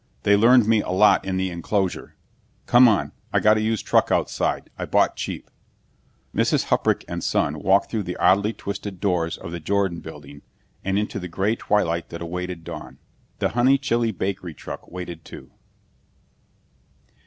They 0.23 0.35
learned 0.35 0.67
me 0.67 0.81
a 0.81 0.89
lot 0.89 1.23
in 1.25 1.37
the 1.37 1.51
enclosure. 1.51 2.15
Come 2.65 2.87
on. 2.87 3.11
I 3.31 3.39
got 3.39 3.57
a 3.57 3.61
used 3.61 3.85
truck 3.85 4.11
outside, 4.11 4.71
I 4.75 4.85
bought 4.85 5.15
cheap." 5.15 5.51
Mrs. 6.33 6.69
Huprich 6.69 7.05
and 7.07 7.23
son 7.23 7.59
walked 7.61 7.91
through 7.91 8.01
the 8.01 8.17
oddly 8.17 8.51
twisted 8.51 8.99
doors 8.99 9.37
of 9.37 9.51
the 9.51 9.59
Jordon 9.61 9.99
Building 10.01 10.41
and 10.83 10.97
into 10.97 11.19
the 11.19 11.27
gray 11.27 11.55
twilight 11.55 12.09
that 12.09 12.19
awaited 12.23 12.63
dawn. 12.63 12.97
The 13.37 13.49
Honeychile 13.49 14.11
Bakery 14.17 14.55
truck 14.55 14.87
waited 14.87 15.23
too. 15.23 15.51